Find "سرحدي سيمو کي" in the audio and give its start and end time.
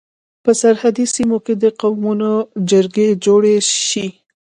0.61-1.53